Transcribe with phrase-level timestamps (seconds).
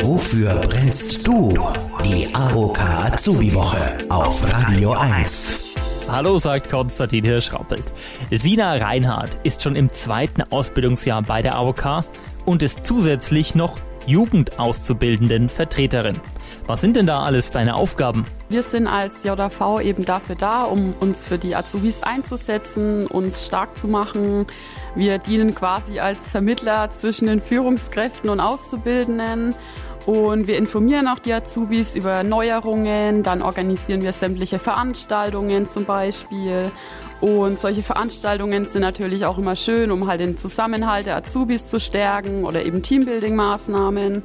[0.00, 1.50] Wofür brennst du?
[2.04, 5.74] Die AOK Azubi Woche auf Radio 1.
[6.08, 7.92] Hallo, sagt Konstantin Hirschrappelt.
[8.30, 12.04] Sina Reinhardt ist schon im zweiten Ausbildungsjahr bei der AOK
[12.44, 16.20] und ist zusätzlich noch Jugendauszubildenden Vertreterin.
[16.66, 18.26] Was sind denn da alles deine Aufgaben?
[18.48, 23.76] Wir sind als JV eben dafür da, um uns für die Azubis einzusetzen, uns stark
[23.76, 24.46] zu machen.
[24.94, 29.54] Wir dienen quasi als Vermittler zwischen den Führungskräften und Auszubildenden.
[30.04, 36.70] Und wir informieren auch die Azubis über Neuerungen, dann organisieren wir sämtliche Veranstaltungen zum Beispiel.
[37.20, 41.80] Und solche Veranstaltungen sind natürlich auch immer schön, um halt den Zusammenhalt der Azubis zu
[41.80, 44.22] stärken oder eben Teambuilding-Maßnahmen.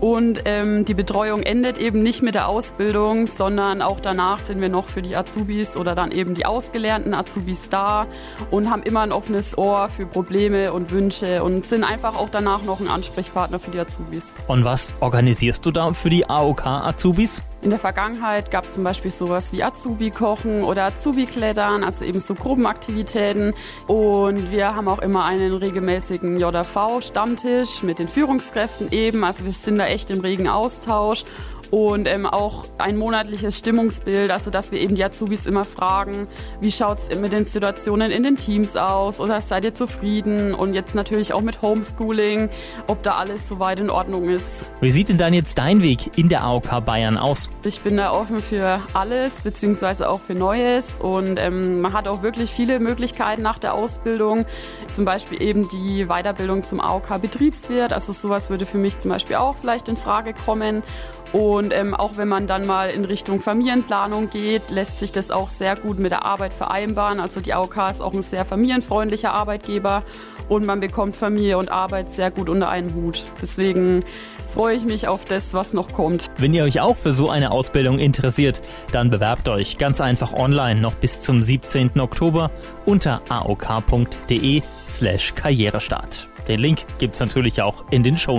[0.00, 4.68] Und ähm, die Betreuung endet eben nicht mit der Ausbildung, sondern auch danach sind wir
[4.68, 8.06] noch für die Azubis oder dann eben die ausgelernten Azubis da
[8.50, 12.62] und haben immer ein offenes Ohr für Probleme und Wünsche und sind einfach auch danach
[12.62, 14.34] noch ein Ansprechpartner für die Azubis.
[14.46, 17.42] Und was organisierst du da für die AOK-Azubis?
[17.68, 22.34] In der Vergangenheit gab es zum Beispiel sowas wie Azubi-Kochen oder Azubi-Klettern, also eben so
[22.34, 23.52] Gruppenaktivitäten.
[23.86, 29.22] Und wir haben auch immer einen regelmäßigen JV-Stammtisch mit den Führungskräften eben.
[29.22, 31.26] Also wir sind da echt im regen Austausch
[31.70, 36.28] und ähm, auch ein monatliches Stimmungsbild, also dass wir eben die Azubis immer fragen,
[36.60, 40.74] wie schaut es mit den Situationen in den Teams aus oder seid ihr zufrieden und
[40.74, 42.48] jetzt natürlich auch mit Homeschooling,
[42.86, 44.64] ob da alles soweit in Ordnung ist.
[44.80, 47.50] Wie sieht denn dann jetzt dein Weg in der AOK Bayern aus?
[47.64, 52.22] Ich bin da offen für alles beziehungsweise auch für Neues und ähm, man hat auch
[52.22, 54.46] wirklich viele Möglichkeiten nach der Ausbildung,
[54.86, 59.36] zum Beispiel eben die Weiterbildung zum AOK Betriebswirt, also sowas würde für mich zum Beispiel
[59.36, 60.84] auch vielleicht in Frage kommen
[61.32, 65.48] und ähm, auch wenn man dann mal in Richtung Familienplanung geht, lässt sich das auch
[65.48, 67.20] sehr gut mit der Arbeit vereinbaren.
[67.20, 70.04] Also die AOK ist auch ein sehr familienfreundlicher Arbeitgeber
[70.48, 73.24] und man bekommt Familie und Arbeit sehr gut unter einen Hut.
[73.42, 74.00] Deswegen
[74.48, 76.26] freue ich mich auf das, was noch kommt.
[76.38, 78.60] Wenn ihr euch auch für so eine Ausbildung interessiert,
[78.92, 81.98] dann bewerbt euch ganz einfach online noch bis zum 17.
[82.00, 82.50] Oktober
[82.84, 86.28] unter aok.de slash Karrierestart.
[86.48, 88.38] Den Link gibt's natürlich auch in den Show.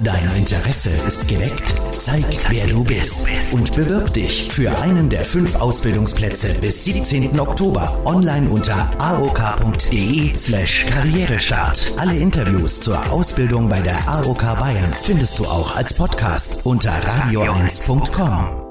[0.00, 1.72] Dein Interesse ist geweckt?
[2.00, 7.38] Zeig, wer du bist und bewirb dich für einen der fünf Ausbildungsplätze bis 17.
[7.38, 11.92] Oktober online unter aok.de slash Karrierestart.
[11.96, 18.65] Alle Interviews zur Ausbildung bei der AOK Bayern findest du auch als Podcast unter radio1.com.